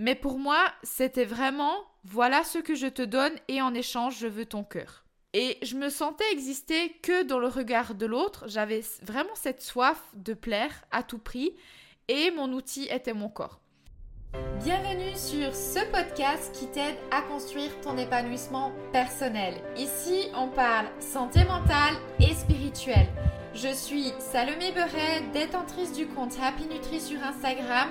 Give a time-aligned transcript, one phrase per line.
[0.00, 4.26] Mais pour moi, c'était vraiment voilà ce que je te donne et en échange, je
[4.26, 5.04] veux ton cœur.
[5.34, 8.44] Et je me sentais exister que dans le regard de l'autre.
[8.48, 11.54] J'avais vraiment cette soif de plaire à tout prix
[12.08, 13.60] et mon outil était mon corps.
[14.64, 19.52] Bienvenue sur ce podcast qui t'aide à construire ton épanouissement personnel.
[19.76, 23.08] Ici, on parle santé mentale et spirituelle.
[23.52, 27.90] Je suis Salomé Beret, détentrice du compte Happy Nutri sur Instagram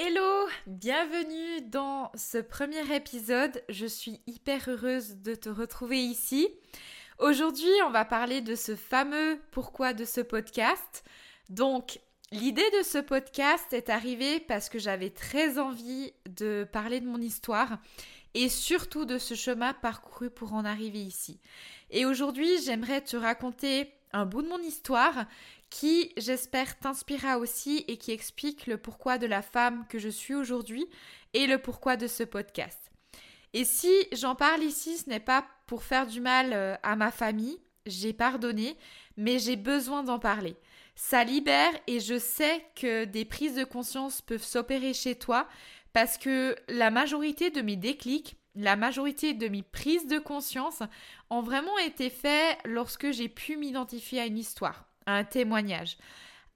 [0.00, 3.64] Hello, bienvenue dans ce premier épisode.
[3.68, 6.46] Je suis hyper heureuse de te retrouver ici.
[7.18, 11.02] Aujourd'hui, on va parler de ce fameux pourquoi de ce podcast.
[11.48, 11.98] Donc,
[12.30, 17.20] l'idée de ce podcast est arrivée parce que j'avais très envie de parler de mon
[17.20, 17.78] histoire
[18.34, 21.40] et surtout de ce chemin parcouru pour en arriver ici.
[21.90, 25.26] Et aujourd'hui, j'aimerais te raconter un bout de mon histoire
[25.70, 30.34] qui, j'espère, t'inspirera aussi et qui explique le pourquoi de la femme que je suis
[30.34, 30.86] aujourd'hui
[31.34, 32.90] et le pourquoi de ce podcast.
[33.54, 37.10] Et si j'en parle ici, ce n'est pas pour faire du mal euh, à ma
[37.10, 38.76] famille, j'ai pardonné,
[39.16, 40.56] mais j'ai besoin d'en parler.
[40.94, 45.48] Ça libère et je sais que des prises de conscience peuvent s'opérer chez toi
[45.92, 50.82] parce que la majorité de mes déclics, la majorité de mes prises de conscience
[51.30, 55.96] ont vraiment été faites lorsque j'ai pu m'identifier à une histoire un témoignage.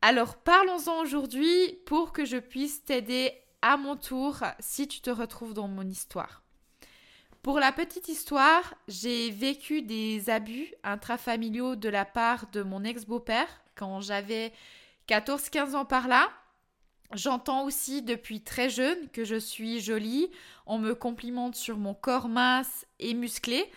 [0.03, 5.55] Alors parlons-en aujourd'hui pour que je puisse t'aider à mon tour si tu te retrouves
[5.55, 6.43] dans mon histoire.
[7.43, 13.49] Pour la petite histoire, j'ai vécu des abus intrafamiliaux de la part de mon ex-beau-père
[13.75, 14.53] quand j'avais
[15.09, 16.29] 14-15 ans par là.
[17.15, 20.31] J'entends aussi depuis très jeune que je suis jolie,
[20.67, 23.71] on me complimente sur mon corps mince et musclé,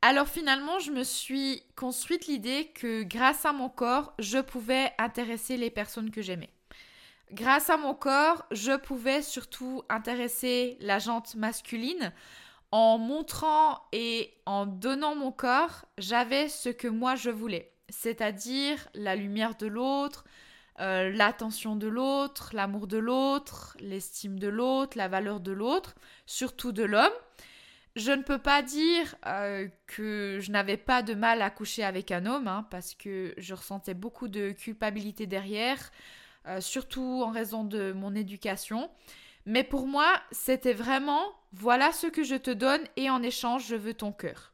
[0.00, 5.56] alors finalement, je me suis construite l'idée que grâce à mon corps, je pouvais intéresser
[5.56, 6.50] les personnes que j'aimais.
[7.32, 12.12] Grâce à mon corps, je pouvais surtout intéresser la jante masculine.
[12.70, 19.16] En montrant et en donnant mon corps, j'avais ce que moi je voulais, c'est-à-dire la
[19.16, 20.24] lumière de l'autre,
[20.80, 25.94] euh, l'attention de l'autre, l'amour de l'autre, l'estime de l'autre, la valeur de l'autre,
[26.26, 27.12] surtout de l'homme.
[27.98, 32.12] Je ne peux pas dire euh, que je n'avais pas de mal à coucher avec
[32.12, 35.90] un homme, hein, parce que je ressentais beaucoup de culpabilité derrière,
[36.46, 38.88] euh, surtout en raison de mon éducation.
[39.46, 43.74] Mais pour moi, c'était vraiment, voilà ce que je te donne et en échange, je
[43.74, 44.52] veux ton cœur.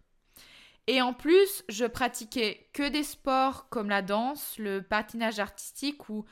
[0.86, 6.24] Et en plus, je pratiquais que des sports comme la danse, le patinage artistique, où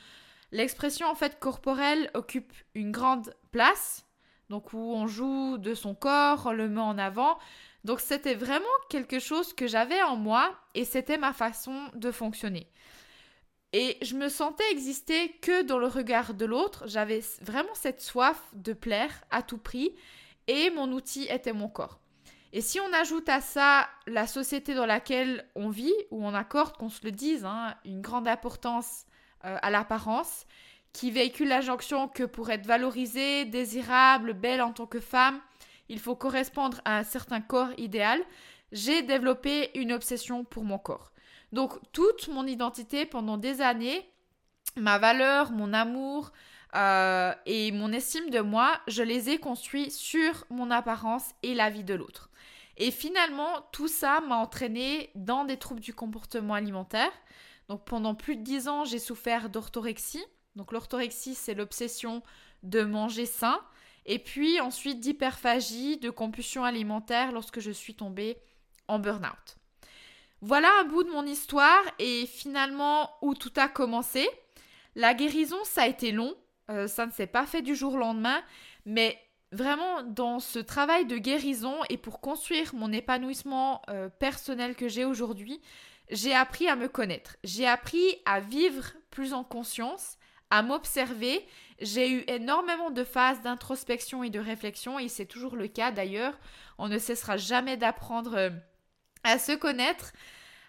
[0.50, 4.06] l'expression en fait corporelle occupe une grande place
[4.52, 7.38] donc où on joue de son corps, on le met en avant.
[7.84, 12.66] Donc c'était vraiment quelque chose que j'avais en moi et c'était ma façon de fonctionner.
[13.72, 16.84] Et je me sentais exister que dans le regard de l'autre.
[16.86, 19.94] J'avais vraiment cette soif de plaire à tout prix
[20.48, 21.98] et mon outil était mon corps.
[22.52, 26.76] Et si on ajoute à ça la société dans laquelle on vit, où on accorde,
[26.76, 29.06] qu'on se le dise, hein, une grande importance
[29.46, 30.44] euh, à l'apparence,
[30.92, 35.40] qui véhicule l'injonction que pour être valorisée, désirable, belle en tant que femme,
[35.88, 38.20] il faut correspondre à un certain corps idéal,
[38.72, 41.12] j'ai développé une obsession pour mon corps.
[41.52, 44.08] Donc toute mon identité pendant des années,
[44.76, 46.32] ma valeur, mon amour
[46.74, 51.68] euh, et mon estime de moi, je les ai construits sur mon apparence et la
[51.68, 52.30] vie de l'autre.
[52.78, 57.12] Et finalement, tout ça m'a entraîné dans des troubles du comportement alimentaire.
[57.68, 60.24] Donc pendant plus de dix ans, j'ai souffert d'orthorexie.
[60.56, 62.22] Donc l'orthorexie, c'est l'obsession
[62.62, 63.60] de manger sain.
[64.04, 68.36] Et puis ensuite d'hyperphagie, de compulsion alimentaire lorsque je suis tombée
[68.88, 69.56] en burn-out.
[70.40, 74.28] Voilà un bout de mon histoire et finalement où tout a commencé.
[74.96, 76.34] La guérison, ça a été long.
[76.70, 78.42] Euh, ça ne s'est pas fait du jour au lendemain.
[78.84, 79.16] Mais
[79.52, 85.04] vraiment, dans ce travail de guérison et pour construire mon épanouissement euh, personnel que j'ai
[85.04, 85.60] aujourd'hui,
[86.10, 87.36] j'ai appris à me connaître.
[87.44, 90.16] J'ai appris à vivre plus en conscience
[90.52, 91.44] à m'observer.
[91.80, 96.38] J'ai eu énormément de phases d'introspection et de réflexion, et c'est toujours le cas d'ailleurs.
[96.76, 98.50] On ne cessera jamais d'apprendre euh,
[99.24, 100.12] à se connaître.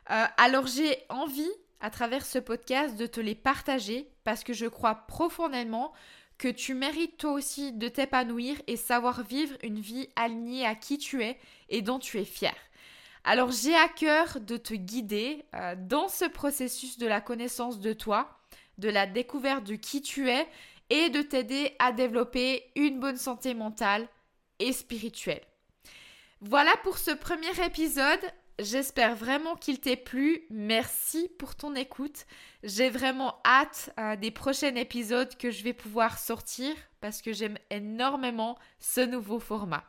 [0.09, 1.51] Euh, alors j'ai envie,
[1.81, 5.91] à travers ce podcast, de te les partager, parce que je crois profondément
[6.37, 10.97] que tu mérites toi aussi de t'épanouir et savoir vivre une vie alignée à qui
[10.97, 11.37] tu es
[11.67, 12.55] et dont tu es fier.
[13.25, 17.91] Alors j'ai à cœur de te guider euh, dans ce processus de la connaissance de
[17.91, 18.39] toi,
[18.77, 20.47] de la découverte de qui tu es
[20.89, 24.07] et de t'aider à développer une bonne santé mentale
[24.59, 25.43] et spirituelle.
[26.41, 28.19] Voilà pour ce premier épisode.
[28.59, 30.43] J'espère vraiment qu'il t'ait plu.
[30.49, 32.25] Merci pour ton écoute.
[32.63, 37.57] J'ai vraiment hâte euh, des prochains épisodes que je vais pouvoir sortir parce que j'aime
[37.71, 39.83] énormément ce nouveau format.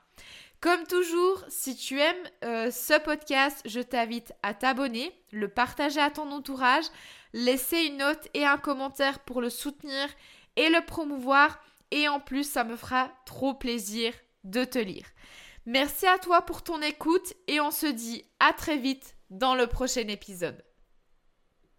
[0.60, 6.10] Comme toujours, si tu aimes euh, ce podcast, je t'invite à t'abonner, le partager à
[6.10, 6.86] ton entourage,
[7.34, 10.08] laisser une note et un commentaire pour le soutenir
[10.56, 11.60] et le promouvoir.
[11.90, 14.14] Et en plus, ça me fera trop plaisir
[14.44, 15.04] de te lire.
[15.66, 19.66] Merci à toi pour ton écoute et on se dit à très vite dans le
[19.66, 20.64] prochain épisode.